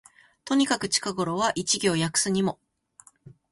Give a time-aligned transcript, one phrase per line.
[0.45, 2.57] とにかく近頃は一行訳すにも、